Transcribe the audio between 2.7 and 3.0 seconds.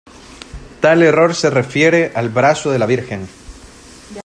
de la